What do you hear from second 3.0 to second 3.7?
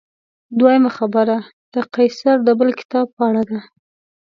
په اړه ده.